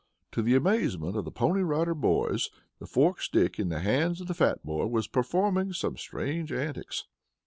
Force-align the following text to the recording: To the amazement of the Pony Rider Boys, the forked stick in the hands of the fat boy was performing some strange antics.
To 0.31 0.41
the 0.41 0.55
amazement 0.55 1.15
of 1.15 1.25
the 1.25 1.31
Pony 1.31 1.61
Rider 1.61 1.93
Boys, 1.93 2.49
the 2.79 2.87
forked 2.87 3.21
stick 3.21 3.59
in 3.59 3.69
the 3.69 3.81
hands 3.81 4.19
of 4.19 4.25
the 4.25 4.33
fat 4.33 4.65
boy 4.65 4.87
was 4.87 5.07
performing 5.07 5.73
some 5.73 5.95
strange 5.95 6.51
antics. 6.51 7.05